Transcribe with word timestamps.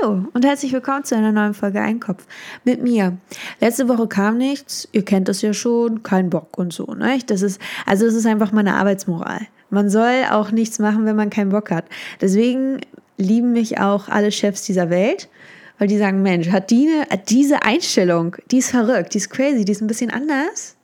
Hallo 0.00 0.24
und 0.32 0.44
herzlich 0.44 0.72
willkommen 0.72 1.04
zu 1.04 1.16
einer 1.16 1.32
neuen 1.32 1.54
Folge 1.54 1.80
Einkopf 1.80 2.26
mit 2.64 2.82
mir. 2.82 3.16
Letzte 3.60 3.88
Woche 3.88 4.06
kam 4.06 4.36
nichts, 4.36 4.88
ihr 4.92 5.04
kennt 5.04 5.28
das 5.28 5.42
ja 5.42 5.52
schon, 5.52 6.02
kein 6.02 6.30
Bock 6.30 6.58
und 6.58 6.72
so, 6.72 6.86
ne? 6.94 7.18
Das 7.26 7.42
ist, 7.42 7.60
also 7.86 8.06
es 8.06 8.14
ist 8.14 8.26
einfach 8.26 8.52
meine 8.52 8.74
Arbeitsmoral. 8.74 9.40
Man 9.70 9.88
soll 9.88 10.24
auch 10.30 10.50
nichts 10.50 10.78
machen, 10.78 11.04
wenn 11.04 11.16
man 11.16 11.30
keinen 11.30 11.50
Bock 11.50 11.70
hat. 11.70 11.84
Deswegen 12.20 12.80
lieben 13.16 13.52
mich 13.52 13.78
auch 13.80 14.08
alle 14.08 14.30
Chefs 14.30 14.62
dieser 14.62 14.90
Welt, 14.90 15.28
weil 15.78 15.88
die 15.88 15.98
sagen, 15.98 16.22
Mensch, 16.22 16.50
hat 16.50 16.70
die 16.70 16.88
eine, 16.88 17.22
diese 17.28 17.62
Einstellung, 17.62 18.36
die 18.50 18.58
ist 18.58 18.70
verrückt, 18.70 19.14
die 19.14 19.18
ist 19.18 19.30
crazy, 19.30 19.64
die 19.64 19.72
ist 19.72 19.80
ein 19.80 19.88
bisschen 19.88 20.10
anders, 20.10 20.76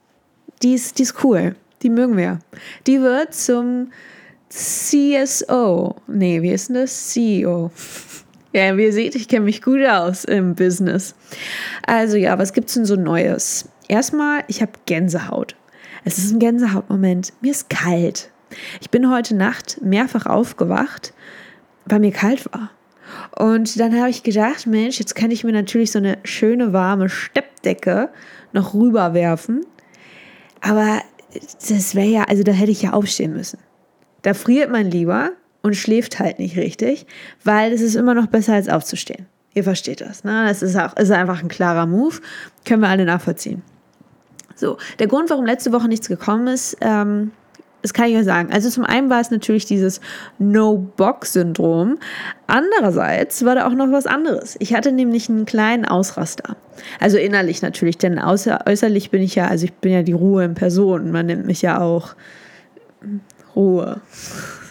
die 0.61 0.73
ist, 0.73 0.99
die 0.99 1.03
ist 1.03 1.23
cool, 1.23 1.55
die 1.83 1.89
mögen 1.89 2.17
wir. 2.17 2.39
Die 2.87 3.01
wird 3.01 3.33
zum 3.33 3.91
CSO. 4.49 5.95
Nee, 6.07 6.41
wie 6.41 6.51
ist 6.51 6.69
denn 6.69 6.75
das? 6.75 7.09
CEO. 7.09 7.71
Ja, 8.55 8.77
wie 8.77 8.85
ihr 8.85 8.93
seht, 8.93 9.15
ich 9.15 9.27
kenne 9.27 9.43
mich 9.43 9.61
gut 9.61 9.85
aus 9.85 10.23
im 10.23 10.55
Business. 10.55 11.13
Also 11.85 12.15
ja, 12.15 12.39
was 12.39 12.53
gibt 12.53 12.69
es 12.69 12.75
denn 12.75 12.85
so 12.85 12.95
Neues? 12.95 13.67
Erstmal, 13.89 14.45
ich 14.47 14.61
habe 14.61 14.71
Gänsehaut. 14.85 15.57
Es 16.05 16.19
ist 16.19 16.31
ein 16.31 16.39
Gänsehautmoment. 16.39 17.33
Mir 17.41 17.51
ist 17.51 17.69
kalt. 17.69 18.31
Ich 18.79 18.89
bin 18.89 19.11
heute 19.11 19.35
Nacht 19.35 19.81
mehrfach 19.81 20.25
aufgewacht, 20.25 21.13
weil 21.83 21.99
mir 21.99 22.13
kalt 22.13 22.45
war. 22.53 22.71
Und 23.37 23.77
dann 23.77 23.99
habe 23.99 24.09
ich 24.09 24.23
gedacht, 24.23 24.67
Mensch, 24.67 24.99
jetzt 24.99 25.15
kann 25.15 25.31
ich 25.31 25.43
mir 25.43 25.51
natürlich 25.51 25.91
so 25.91 25.99
eine 25.99 26.19
schöne 26.23 26.71
warme 26.71 27.09
Steppdecke 27.09 28.07
noch 28.53 28.73
rüberwerfen. 28.73 29.65
Aber 30.61 31.01
das 31.67 31.93
wäre 31.93 32.07
ja, 32.07 32.23
also 32.23 32.43
da 32.43 32.53
hätte 32.53 32.71
ich 32.71 32.83
ja 32.83 32.93
aufstehen 32.93 33.33
müssen. 33.33 33.59
Da 34.21 34.33
friert 34.33 34.71
man 34.71 34.89
lieber 34.89 35.33
und 35.65 35.75
schläft 35.75 36.19
halt 36.19 36.37
nicht 36.37 36.57
richtig, 36.57 37.07
weil 37.43 37.73
es 37.73 37.81
ist 37.81 37.95
immer 37.95 38.13
noch 38.13 38.27
besser 38.27 38.53
als 38.53 38.69
aufzustehen. 38.69 39.25
Ihr 39.55 39.63
versteht 39.63 39.99
das, 39.99 40.23
ne? 40.23 40.45
Das 40.47 40.61
ist, 40.61 40.75
auch, 40.75 40.95
ist 40.95 41.09
einfach 41.09 41.41
ein 41.41 41.47
klarer 41.47 41.87
Move. 41.87 42.17
Können 42.65 42.81
wir 42.81 42.89
alle 42.89 43.03
nachvollziehen. 43.03 43.63
So, 44.55 44.77
der 44.99 45.07
Grund, 45.07 45.31
warum 45.31 45.47
letzte 45.47 45.71
Woche 45.71 45.87
nichts 45.87 46.07
gekommen 46.07 46.45
ist, 46.45 46.77
ähm, 46.81 47.31
das 47.81 47.95
kann 47.95 48.09
ich 48.09 48.15
euch 48.15 48.25
sagen. 48.25 48.53
Also 48.53 48.69
zum 48.69 48.83
einen 48.83 49.09
war 49.09 49.19
es 49.19 49.31
natürlich 49.31 49.65
dieses 49.65 50.01
No-Bock-Syndrom. 50.37 51.97
Andererseits 52.45 53.43
war 53.43 53.55
da 53.55 53.65
auch 53.65 53.73
noch 53.73 53.91
was 53.91 54.05
anderes. 54.05 54.57
Ich 54.59 54.75
hatte 54.75 54.91
nämlich 54.91 55.29
einen 55.29 55.45
kleinen 55.45 55.85
Ausraster. 55.85 56.57
Also 56.99 57.17
innerlich 57.17 57.63
natürlich, 57.63 57.97
denn 57.97 58.19
außer, 58.19 58.65
äußerlich 58.67 59.09
bin 59.09 59.23
ich 59.23 59.33
ja, 59.33 59.47
also 59.47 59.65
ich 59.65 59.73
bin 59.73 59.91
ja 59.91 60.03
die 60.03 60.13
Ruhe 60.13 60.45
in 60.45 60.53
Person. 60.53 61.11
Man 61.11 61.25
nennt 61.25 61.47
mich 61.47 61.63
ja 61.63 61.81
auch 61.81 62.15
Ruhe. 63.55 64.01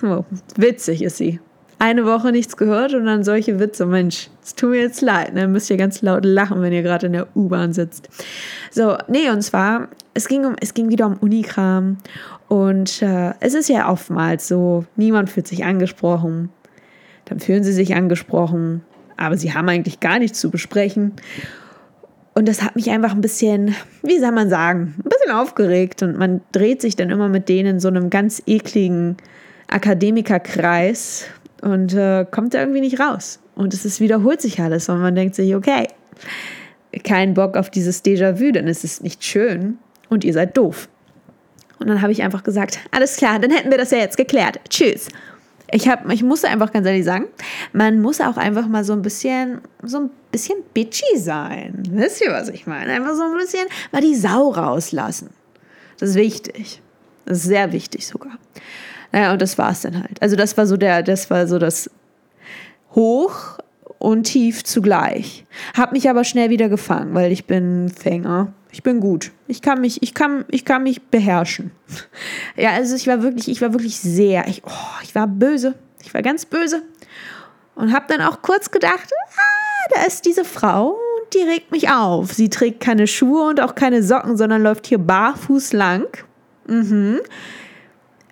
Oh, 0.03 0.25
witzig 0.57 1.03
ist 1.03 1.17
sie. 1.17 1.41
Eine 1.79 2.05
Woche 2.05 2.31
nichts 2.31 2.57
gehört 2.57 2.95
und 2.95 3.07
dann 3.07 3.25
solche 3.25 3.59
Witze. 3.59 3.85
Mensch, 3.87 4.29
es 4.43 4.55
tut 4.55 4.71
mir 4.71 4.81
jetzt 4.81 5.03
leid. 5.03 5.35
Ne? 5.35 5.49
Müsst 5.49 5.71
ihr 5.71 5.77
ganz 5.77 6.03
laut 6.03 6.25
lachen, 6.25 6.63
wenn 6.63 6.73
ihr 6.73 6.83
gerade 6.83 7.07
in 7.07 7.13
der 7.13 7.37
U-Bahn 7.37 7.73
sitzt. 7.73 8.09
So, 8.71 8.97
nee, 9.09 9.29
und 9.31 9.43
zwar, 9.43 9.89
es 10.15 10.29
ging, 10.29 10.45
um, 10.45 10.57
es 10.61 10.75
ging 10.75 10.89
wieder 10.89 11.07
um 11.07 11.17
Unikram. 11.17 11.99
Und 12.49 13.03
äh, 13.03 13.33
es 13.41 13.55
ist 13.55 13.69
ja 13.69 13.91
oftmals 13.91 14.47
so, 14.49 14.85
niemand 14.97 15.31
fühlt 15.31 15.49
sich 15.49 15.65
angesprochen. 15.65 16.51
Dann 17.25 17.41
fühlen 17.41 17.65
sie 17.65 17.73
sich 17.73 17.95
angesprochen, 17.95 18.83
aber 19.17 19.37
sie 19.37 19.55
haben 19.55 19.69
eigentlich 19.69 20.01
gar 20.01 20.19
nichts 20.19 20.41
zu 20.41 20.51
besprechen. 20.51 21.13
Und 22.35 22.49
das 22.49 22.63
hat 22.63 22.75
mich 22.75 22.91
einfach 22.91 23.13
ein 23.13 23.21
bisschen, 23.21 23.75
wie 24.03 24.19
soll 24.19 24.33
man 24.33 24.49
sagen, 24.49 24.95
ein 24.99 25.09
bisschen 25.09 25.35
aufgeregt. 25.35 26.03
Und 26.03 26.19
man 26.19 26.41
dreht 26.53 26.81
sich 26.81 26.97
dann 26.97 27.11
immer 27.11 27.29
mit 27.29 27.49
denen 27.49 27.75
in 27.77 27.81
so 27.81 27.89
einem 27.89 28.11
ganz 28.11 28.43
ekligen 28.47 29.17
Akademikerkreis 29.69 31.27
und 31.63 31.95
äh, 31.95 32.27
kommt 32.31 32.55
da 32.55 32.61
irgendwie 32.61 32.81
nicht 32.81 33.01
raus. 33.01 33.41
Und 33.55 33.73
es 33.73 33.85
ist, 33.85 34.01
wiederholt 34.01 34.41
sich 34.41 34.61
alles, 34.61 34.89
und 34.89 35.01
man 35.01 35.15
denkt 35.15 35.35
sich, 35.37 35.55
okay, 35.55 35.87
kein 37.05 37.35
Bock 37.35 37.57
auf 37.57 37.71
dieses 37.71 38.05
Déjà-vu, 38.05 38.53
denn 38.53 38.69
es 38.69 38.85
ist 38.85 39.03
nicht 39.03 39.25
schön 39.25 39.79
und 40.09 40.25
ihr 40.25 40.33
seid 40.33 40.57
doof. 40.57 40.89
Und 41.79 41.89
dann 41.89 42.03
habe 42.03 42.13
ich 42.13 42.23
einfach 42.23 42.43
gesagt, 42.43 42.79
alles 42.91 43.17
klar, 43.17 43.39
dann 43.39 43.51
hätten 43.51 43.71
wir 43.71 43.79
das 43.79 43.91
ja 43.91 43.99
jetzt 43.99 44.17
geklärt. 44.17 44.61
Tschüss. 44.69 45.09
Ich, 45.75 45.89
hab, 45.89 46.09
ich 46.09 46.23
musste 46.23 46.49
einfach 46.49 46.73
ganz 46.73 46.87
ehrlich 46.87 47.05
sagen, 47.05 47.27
man 47.73 48.01
muss 48.01 48.21
auch 48.21 48.37
einfach 48.37 48.69
mal 48.69 48.85
so 48.85 48.93
ein 48.93 49.03
bisschen, 49.03 49.61
so 49.83 49.99
ein 49.99 50.11
bisschen 50.31 50.59
bitchy 50.73 51.19
sein. 51.19 51.83
Wisst 51.91 52.21
ihr, 52.21 52.31
was 52.31 52.49
ich 52.49 52.69
meine? 52.69 52.93
Einfach 52.93 53.17
so 53.17 53.25
ein 53.25 53.37
bisschen 53.37 53.67
mal 53.91 54.01
die 54.01 54.15
Sau 54.15 54.51
rauslassen. 54.51 55.31
Das 55.99 56.11
ist 56.11 56.15
wichtig. 56.15 56.81
Das 57.27 57.39
ist 57.39 57.45
sehr 57.47 57.73
wichtig 57.73 58.07
sogar. 58.07 58.39
Naja, 59.11 59.33
und 59.33 59.43
das 59.43 59.59
war 59.59 59.73
es 59.73 59.81
dann 59.81 60.01
halt. 60.01 60.23
Also 60.23 60.37
das 60.37 60.57
war 60.57 60.69
so 60.69 60.77
der, 60.77 61.03
das 61.03 61.29
war 61.29 61.49
so 61.49 61.59
das 61.59 61.91
Hoch 62.95 63.54
und 64.05 64.25
Tief 64.25 64.65
zugleich. 64.65 65.47
Hab 65.75 65.93
mich 65.93 66.11
aber 66.11 66.25
schnell 66.25 66.51
wieder 66.51 66.69
gefangen, 66.69 67.15
weil 67.15 67.33
ich 67.33 67.47
bin 67.47 67.89
Fänger. 67.89 68.53
Ich 68.71 68.83
bin 68.83 69.01
gut. 69.01 69.31
Ich 69.47 69.63
kann 69.63 69.81
mich, 69.81 70.03
ich 70.03 70.13
kann, 70.13 70.45
ich 70.51 70.65
kann 70.65 70.83
mich 70.83 71.03
beherrschen. 71.03 71.71
Ja, 72.57 72.71
also 72.71 72.95
ich 72.95 73.07
war 73.07 73.23
wirklich, 73.23 73.49
ich 73.49 73.63
war 73.63 73.73
wirklich 73.73 73.99
sehr, 73.99 74.47
ich, 74.47 74.63
oh, 74.65 75.03
ich 75.03 75.15
war 75.15 75.27
böse. 75.27 75.75
Ich 76.05 76.13
war 76.13 76.23
ganz 76.23 76.45
böse. 76.45 76.83
Und 77.75 77.93
hab 77.93 78.07
dann 78.09 78.21
auch 78.21 78.43
kurz 78.43 78.71
gedacht, 78.71 79.11
ah, 79.13 79.95
da 79.95 80.07
ist 80.07 80.25
diese 80.27 80.45
Frau 80.45 80.91
und 80.91 81.35
die 81.35 81.49
regt 81.49 81.73
mich 81.73 81.89
auf. 81.89 82.33
Sie 82.33 82.51
trägt 82.51 82.81
keine 82.81 83.07
Schuhe 83.07 83.49
und 83.49 83.61
auch 83.61 83.75
keine 83.75 84.03
Socken, 84.03 84.37
sondern 84.37 84.63
läuft 84.63 84.87
hier 84.87 84.99
barfuß 84.99 85.73
lang. 85.73 86.07
Mhm. 86.69 87.21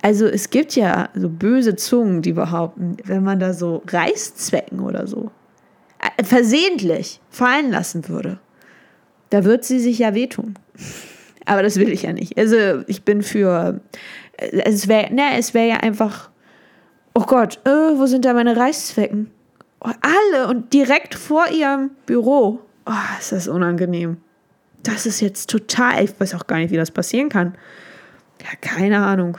Also 0.02 0.26
es 0.26 0.50
gibt 0.50 0.76
ja 0.76 1.08
so 1.14 1.28
böse 1.28 1.76
Zungen, 1.76 2.22
die 2.22 2.32
behaupten, 2.32 2.98
wenn 3.04 3.24
man 3.24 3.40
da 3.40 3.54
so 3.54 3.82
Reißzwecken 3.86 4.80
oder 4.80 5.06
so 5.06 5.30
versehentlich 6.24 7.20
fallen 7.30 7.70
lassen 7.70 8.08
würde, 8.08 8.38
da 9.30 9.44
wird 9.44 9.64
sie 9.64 9.80
sich 9.80 9.98
ja 9.98 10.14
wehtun. 10.14 10.54
Aber 11.44 11.62
das 11.62 11.76
will 11.76 11.90
ich 11.90 12.02
ja 12.02 12.12
nicht. 12.12 12.38
Also 12.38 12.84
ich 12.86 13.02
bin 13.02 13.22
für, 13.22 13.80
es 14.36 14.86
wäre 14.86 15.12
ne, 15.12 15.40
wär 15.52 15.64
ja 15.64 15.76
einfach, 15.78 16.30
oh 17.14 17.24
Gott, 17.24 17.58
äh, 17.64 17.98
wo 17.98 18.06
sind 18.06 18.24
da 18.24 18.32
meine 18.32 18.56
Reißzwecken? 18.56 19.30
Oh, 19.80 19.90
alle 20.00 20.48
und 20.48 20.72
direkt 20.72 21.16
vor 21.16 21.48
ihrem 21.48 21.90
Büro. 22.06 22.60
Oh, 22.86 23.18
ist 23.18 23.32
das 23.32 23.48
unangenehm. 23.48 24.18
Das 24.84 25.06
ist 25.06 25.20
jetzt 25.20 25.50
total, 25.50 26.04
ich 26.04 26.18
weiß 26.18 26.34
auch 26.34 26.46
gar 26.46 26.58
nicht, 26.58 26.70
wie 26.70 26.76
das 26.76 26.92
passieren 26.92 27.28
kann. 27.28 27.54
Ja, 28.40 28.48
keine 28.60 29.04
Ahnung. 29.04 29.38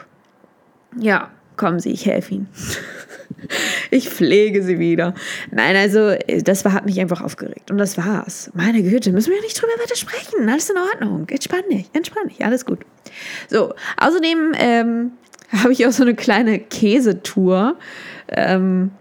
Ja, 0.98 1.30
kommen 1.56 1.80
Sie, 1.80 1.92
ich 1.92 2.06
helfe 2.06 2.36
Ihnen. 2.36 2.50
ich 3.94 4.10
pflege 4.10 4.64
sie 4.64 4.80
wieder. 4.80 5.14
Nein, 5.52 5.76
also 5.76 6.16
das 6.44 6.66
war, 6.66 6.74
hat 6.74 6.86
mich 6.86 7.00
einfach 7.00 7.22
aufgeregt. 7.22 7.70
Und 7.72 7.78
das 7.78 7.98
war's. 7.98 8.50
Meine 8.54 8.82
Güte, 8.82 9.12
müssen 9.12 9.30
wir 9.30 9.38
ja 9.38 9.44
nicht 9.44 9.62
drüber 9.62 9.74
weiter 9.80 9.96
sprechen. 9.96 10.50
Alles 10.50 10.70
in 10.70 10.78
Ordnung. 10.78 11.28
Entspann 11.30 11.64
dich, 11.70 11.86
entspann 11.94 12.28
dich, 12.28 12.44
alles 12.44 12.66
gut. 12.66 12.80
So, 13.50 13.74
außerdem 13.98 14.54
ähm, 14.58 15.12
habe 15.64 15.72
ich 15.72 15.86
auch 15.86 15.92
so 15.92 16.04
eine 16.04 16.16
kleine 16.16 16.60
Käsetour 16.60 17.78
ähm, 18.30 18.92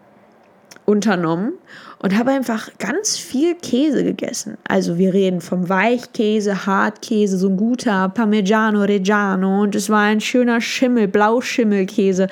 unternommen 0.84 1.54
und 2.00 2.18
habe 2.18 2.32
einfach 2.32 2.68
ganz 2.78 3.16
viel 3.16 3.54
Käse 3.54 4.04
gegessen. 4.04 4.58
Also 4.68 4.98
wir 4.98 5.14
reden 5.14 5.40
vom 5.40 5.68
Weichkäse, 5.68 6.66
Hartkäse, 6.66 7.38
so 7.38 7.48
ein 7.48 7.56
guter 7.56 8.08
Parmigiano 8.08 8.82
Reggiano 8.82 9.62
und 9.62 9.74
es 9.74 9.88
war 9.88 10.02
ein 10.02 10.20
schöner 10.20 10.60
Schimmel, 10.60 11.08
Blauschimmelkäse. 11.08 12.26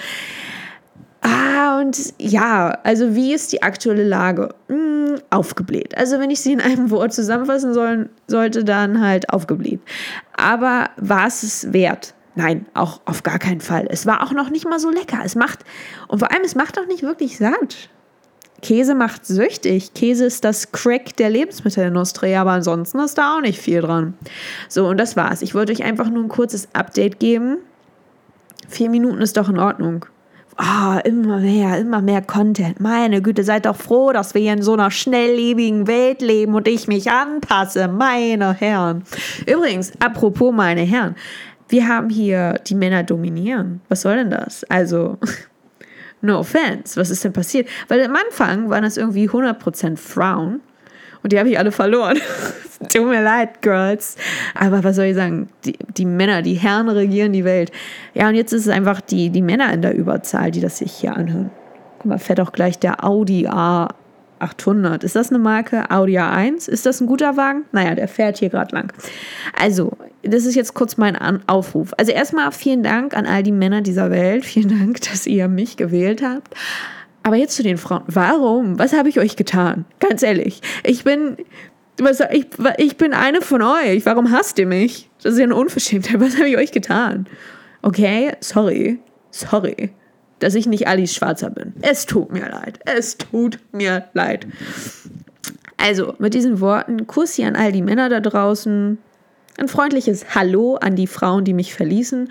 Und 1.60 2.14
ja, 2.18 2.78
also 2.84 3.14
wie 3.14 3.32
ist 3.34 3.52
die 3.52 3.62
aktuelle 3.62 4.04
Lage? 4.04 4.54
Hm, 4.68 5.20
aufgebläht. 5.30 5.96
Also 5.96 6.18
wenn 6.18 6.30
ich 6.30 6.40
sie 6.40 6.52
in 6.52 6.60
einem 6.60 6.90
Wort 6.90 7.12
zusammenfassen 7.12 7.74
soll, 7.74 8.10
sollte, 8.26 8.64
dann 8.64 9.00
halt 9.00 9.30
aufgebläht. 9.30 9.80
Aber 10.36 10.90
war 10.96 11.26
es 11.26 11.42
es 11.42 11.72
wert? 11.72 12.14
Nein, 12.36 12.66
auch 12.74 13.00
auf 13.04 13.22
gar 13.22 13.38
keinen 13.38 13.60
Fall. 13.60 13.86
Es 13.90 14.06
war 14.06 14.22
auch 14.22 14.32
noch 14.32 14.50
nicht 14.50 14.64
mal 14.64 14.78
so 14.78 14.90
lecker. 14.90 15.18
Es 15.24 15.34
macht, 15.34 15.60
und 16.08 16.20
vor 16.20 16.30
allem, 16.30 16.42
es 16.44 16.54
macht 16.54 16.78
auch 16.78 16.86
nicht 16.86 17.02
wirklich 17.02 17.38
satt. 17.38 17.90
Käse 18.62 18.94
macht 18.94 19.26
süchtig. 19.26 19.94
Käse 19.94 20.26
ist 20.26 20.44
das 20.44 20.70
Crack 20.72 21.16
der 21.16 21.30
Lebensmittelindustrie, 21.30 22.36
aber 22.36 22.52
ansonsten 22.52 22.98
ist 23.00 23.18
da 23.18 23.36
auch 23.36 23.40
nicht 23.40 23.58
viel 23.58 23.80
dran. 23.80 24.14
So, 24.68 24.86
und 24.86 24.98
das 24.98 25.16
war's. 25.16 25.42
Ich 25.42 25.54
wollte 25.54 25.72
euch 25.72 25.82
einfach 25.82 26.08
nur 26.08 26.22
ein 26.22 26.28
kurzes 26.28 26.68
Update 26.72 27.18
geben. 27.18 27.58
Vier 28.68 28.90
Minuten 28.90 29.20
ist 29.20 29.36
doch 29.36 29.48
in 29.48 29.58
Ordnung. 29.58 30.06
Ah, 30.56 31.00
immer 31.04 31.38
mehr, 31.38 31.78
immer 31.78 32.02
mehr 32.02 32.22
Content. 32.22 32.80
Meine 32.80 33.22
Güte, 33.22 33.44
seid 33.44 33.66
doch 33.66 33.76
froh, 33.76 34.12
dass 34.12 34.34
wir 34.34 34.42
hier 34.42 34.52
in 34.52 34.62
so 34.62 34.74
einer 34.74 34.90
schnelllebigen 34.90 35.86
Welt 35.86 36.20
leben 36.20 36.54
und 36.54 36.68
ich 36.68 36.86
mich 36.86 37.10
anpasse, 37.10 37.88
meine 37.88 38.52
Herren. 38.52 39.04
Übrigens, 39.46 39.92
apropos 40.00 40.52
meine 40.52 40.82
Herren, 40.82 41.16
wir 41.68 41.88
haben 41.88 42.10
hier 42.10 42.54
die 42.66 42.74
Männer 42.74 43.04
dominieren. 43.04 43.80
Was 43.88 44.02
soll 44.02 44.16
denn 44.16 44.30
das? 44.30 44.64
Also, 44.64 45.18
No 46.22 46.38
offense, 46.38 47.00
was 47.00 47.10
ist 47.10 47.24
denn 47.24 47.32
passiert? 47.32 47.68
Weil 47.88 48.04
am 48.04 48.14
Anfang 48.14 48.68
waren 48.68 48.82
das 48.82 48.96
irgendwie 48.96 49.28
100% 49.28 49.96
Frauen 49.96 50.60
und 51.22 51.32
die 51.32 51.38
habe 51.38 51.48
ich 51.48 51.58
alle 51.58 51.72
verloren. 51.72 52.18
Tut 52.88 53.06
mir 53.06 53.22
leid, 53.22 53.60
Girls. 53.62 54.16
Aber 54.54 54.82
was 54.82 54.96
soll 54.96 55.06
ich 55.06 55.14
sagen? 55.14 55.48
Die, 55.64 55.76
die, 55.96 56.06
Männer, 56.06 56.42
die 56.42 56.54
Herren 56.54 56.88
regieren 56.88 57.32
die 57.32 57.44
Welt. 57.44 57.70
Ja, 58.14 58.28
und 58.28 58.34
jetzt 58.34 58.52
ist 58.52 58.66
es 58.66 58.72
einfach 58.72 59.00
die, 59.00 59.30
die 59.30 59.42
Männer 59.42 59.72
in 59.72 59.82
der 59.82 59.94
Überzahl, 59.94 60.50
die 60.50 60.60
das 60.60 60.78
sich 60.78 60.92
hier 60.92 61.16
anhören. 61.16 61.50
Guck 61.98 62.06
mal, 62.06 62.18
fährt 62.18 62.40
auch 62.40 62.52
gleich 62.52 62.78
der 62.78 63.04
Audi 63.04 63.46
A 63.46 63.88
800. 64.40 65.04
Ist 65.04 65.16
das 65.16 65.30
eine 65.30 65.38
Marke? 65.38 65.90
Audi 65.90 66.18
A1? 66.18 66.68
Ist 66.68 66.86
das 66.86 67.00
ein 67.00 67.06
guter 67.06 67.36
Wagen? 67.36 67.64
Naja, 67.72 67.94
der 67.94 68.08
fährt 68.08 68.38
hier 68.38 68.48
gerade 68.48 68.74
lang. 68.74 68.92
Also, 69.58 69.92
das 70.22 70.44
ist 70.44 70.54
jetzt 70.54 70.74
kurz 70.74 70.96
mein 70.96 71.16
Aufruf. 71.48 71.92
Also 71.96 72.12
erstmal 72.12 72.50
vielen 72.52 72.82
Dank 72.82 73.16
an 73.16 73.26
all 73.26 73.42
die 73.42 73.52
Männer 73.52 73.82
dieser 73.82 74.10
Welt. 74.10 74.44
Vielen 74.50 74.68
Dank, 74.68 75.00
dass 75.02 75.26
ihr 75.26 75.48
mich 75.48 75.76
gewählt 75.76 76.22
habt. 76.22 76.54
Aber 77.22 77.36
jetzt 77.36 77.54
zu 77.54 77.62
den 77.62 77.76
Frauen. 77.76 78.02
Warum? 78.06 78.78
Was 78.78 78.94
habe 78.94 79.08
ich 79.10 79.20
euch 79.20 79.36
getan? 79.36 79.84
Ganz 79.98 80.22
ehrlich. 80.22 80.62
Ich 80.84 81.04
bin. 81.04 81.36
Was, 82.00 82.20
ich, 82.30 82.46
ich 82.78 82.96
bin 82.96 83.12
eine 83.12 83.42
von 83.42 83.62
euch. 83.62 84.04
Warum 84.06 84.30
hasst 84.30 84.58
ihr 84.58 84.66
mich? 84.66 85.10
Das 85.22 85.34
ist 85.34 85.38
ja 85.38 85.44
eine 85.44 85.54
Unverschämtheit. 85.54 86.20
Was 86.20 86.36
habe 86.36 86.48
ich 86.48 86.56
euch 86.56 86.72
getan? 86.72 87.26
Okay, 87.82 88.32
sorry. 88.40 88.98
Sorry, 89.30 89.90
dass 90.40 90.54
ich 90.54 90.66
nicht 90.66 90.88
Alice 90.88 91.14
Schwarzer 91.14 91.50
bin. 91.50 91.74
Es 91.82 92.06
tut 92.06 92.32
mir 92.32 92.48
leid. 92.48 92.80
Es 92.84 93.16
tut 93.16 93.60
mir 93.72 94.06
leid. 94.12 94.46
Also, 95.76 96.14
mit 96.18 96.34
diesen 96.34 96.60
Worten, 96.60 97.06
Kussi 97.06 97.44
an 97.44 97.56
all 97.56 97.72
die 97.72 97.82
Männer 97.82 98.08
da 98.08 98.20
draußen. 98.20 98.98
Ein 99.58 99.68
freundliches 99.68 100.34
Hallo 100.34 100.76
an 100.76 100.96
die 100.96 101.06
Frauen, 101.06 101.44
die 101.44 101.54
mich 101.54 101.74
verließen. 101.74 102.30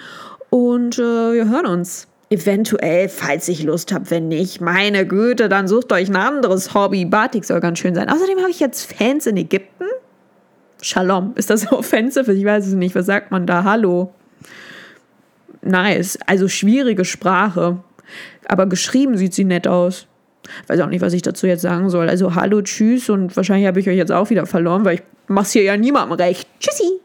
Und 0.49 0.99
äh, 0.99 1.33
wir 1.33 1.47
hören 1.47 1.65
uns. 1.65 2.07
Eventuell, 2.31 3.09
falls 3.09 3.47
ich 3.47 3.63
Lust 3.63 3.91
habe, 3.91 4.11
wenn 4.11 4.27
nicht, 4.27 4.61
meine 4.61 5.07
Güte, 5.07 5.49
dann 5.49 5.67
sucht 5.67 5.91
euch 5.91 6.09
ein 6.09 6.15
anderes 6.15 6.75
Hobby. 6.75 7.05
Batik 7.05 7.43
soll 7.43 7.59
ganz 7.59 7.79
schön 7.79 7.95
sein. 7.95 8.07
Außerdem 8.07 8.39
habe 8.39 8.51
ich 8.51 8.59
jetzt 8.59 8.93
Fans 8.93 9.25
in 9.25 9.35
Ägypten. 9.35 9.85
Shalom. 10.81 11.33
Ist 11.35 11.49
das 11.49 11.71
offensive? 11.71 12.31
Ich 12.31 12.45
weiß 12.45 12.67
es 12.67 12.73
nicht. 12.73 12.93
Was 12.93 13.07
sagt 13.07 13.31
man 13.31 13.47
da? 13.47 13.63
Hallo. 13.63 14.13
Nice. 15.63 16.19
Also 16.27 16.47
schwierige 16.47 17.03
Sprache. 17.03 17.79
Aber 18.45 18.67
geschrieben 18.67 19.17
sieht 19.17 19.33
sie 19.33 19.43
nett 19.43 19.67
aus. 19.67 20.05
Weiß 20.67 20.79
auch 20.81 20.87
nicht, 20.87 21.01
was 21.01 21.13
ich 21.13 21.23
dazu 21.23 21.47
jetzt 21.47 21.61
sagen 21.61 21.89
soll. 21.89 22.09
Also 22.09 22.35
hallo, 22.35 22.61
tschüss 22.61 23.09
und 23.09 23.35
wahrscheinlich 23.35 23.67
habe 23.67 23.79
ich 23.79 23.89
euch 23.89 23.97
jetzt 23.97 24.11
auch 24.11 24.29
wieder 24.29 24.45
verloren, 24.45 24.85
weil 24.85 24.95
ich 24.95 25.03
mache 25.27 25.49
hier 25.49 25.63
ja 25.63 25.77
niemandem 25.77 26.17
recht. 26.17 26.47
Tschüssi. 26.59 26.99